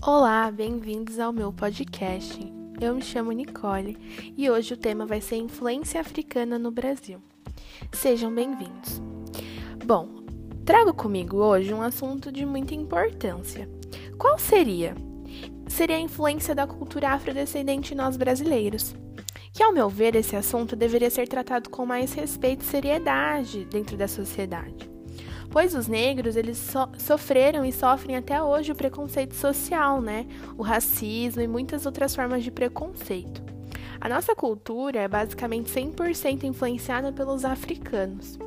[0.00, 2.40] Olá, bem-vindos ao meu podcast.
[2.80, 3.98] Eu me chamo Nicole
[4.36, 7.20] e hoje o tema vai ser influência africana no Brasil.
[7.92, 9.02] Sejam bem-vindos.
[9.84, 10.08] Bom,
[10.64, 13.68] trago comigo hoje um assunto de muita importância.
[14.16, 14.94] Qual seria?
[15.66, 18.94] Seria a influência da cultura afrodescendente em nós brasileiros.
[19.52, 23.96] Que, ao meu ver, esse assunto deveria ser tratado com mais respeito e seriedade dentro
[23.96, 24.97] da sociedade
[25.50, 30.26] pois os negros eles so sofreram e sofrem até hoje o preconceito social, né?
[30.56, 33.42] O racismo e muitas outras formas de preconceito.
[34.00, 38.38] A nossa cultura é basicamente 100% influenciada pelos africanos.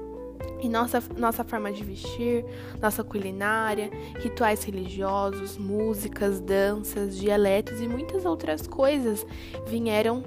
[0.62, 2.46] E nossa, nossa forma de vestir,
[2.80, 3.90] nossa culinária,
[4.20, 9.26] rituais religiosos, músicas, danças, dialetos e muitas outras coisas
[9.68, 10.24] vieram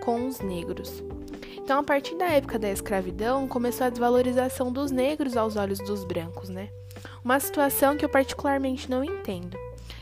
[0.00, 1.04] com os negros.
[1.56, 6.04] Então, a partir da época da escravidão, começou a desvalorização dos negros aos olhos dos
[6.04, 6.68] brancos, né?
[7.24, 9.56] Uma situação que eu particularmente não entendo.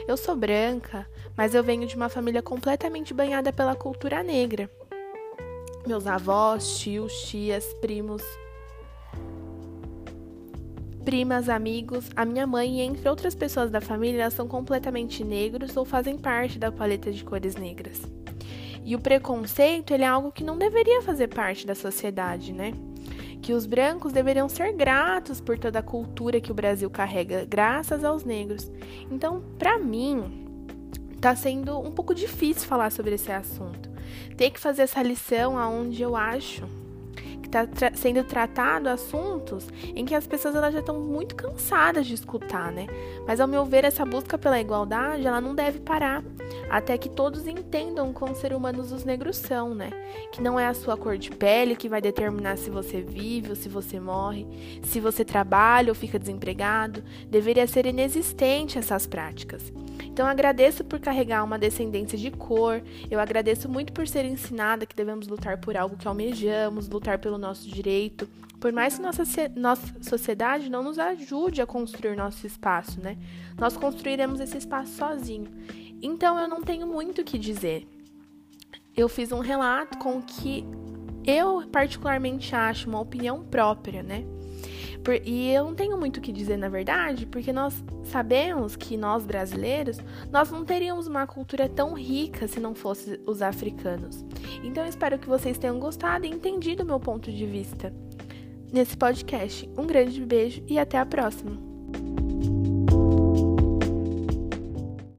[0.07, 1.07] Eu sou branca,
[1.37, 4.69] mas eu venho de uma família completamente banhada pela cultura negra.
[5.87, 8.23] Meus avós, tios, tias, primos,
[11.05, 15.85] primas, amigos, a minha mãe e entre outras pessoas da família são completamente negros ou
[15.85, 18.01] fazem parte da paleta de cores negras.
[18.85, 22.73] E o preconceito ele é algo que não deveria fazer parte da sociedade, né?
[23.41, 28.05] Que os brancos deveriam ser gratos por toda a cultura que o Brasil carrega, graças
[28.05, 28.71] aos negros.
[29.11, 30.47] Então, para mim,
[31.21, 33.91] tá sendo um pouco difícil falar sobre esse assunto.
[34.37, 36.84] Ter que fazer essa lição aonde eu acho
[37.47, 42.15] está tra sendo tratado assuntos em que as pessoas elas já estão muito cansadas de
[42.15, 42.87] escutar, né?
[43.27, 46.23] Mas ao meu ver, essa busca pela igualdade, ela não deve parar
[46.71, 49.91] até que todos entendam como ser humanos os negros são, né?
[50.33, 53.57] Que não é a sua cor de pele que vai determinar se você vive ou
[53.57, 54.47] se você morre,
[54.83, 57.03] se você trabalha ou fica desempregado.
[57.29, 59.73] Deveria ser inexistente essas práticas.
[60.05, 62.81] Então agradeço por carregar uma descendência de cor,
[63.11, 67.34] eu agradeço muito por ser ensinada que devemos lutar por algo que almejamos, lutar pelo
[67.39, 68.29] nosso direito,
[68.61, 69.25] por mais que nossa,
[69.55, 73.19] nossa sociedade não nos ajude a construir nosso espaço, né?
[73.59, 75.49] Nós construiremos esse espaço sozinho.
[76.01, 77.87] Então eu não tenho muito o que dizer.
[78.97, 80.65] Eu fiz um relato com o que
[81.27, 84.25] eu particularmente acho uma opinião própria, né?
[85.25, 89.25] E eu não tenho muito o que dizer, na verdade, porque nós sabemos que nós
[89.25, 89.99] brasileiros,
[90.31, 94.25] nós não teríamos uma cultura tão rica se não fosse os africanos.
[94.63, 97.93] Então espero que vocês tenham gostado e entendido o meu ponto de vista
[98.73, 99.69] nesse podcast.
[99.77, 101.74] Um grande beijo e até a próxima!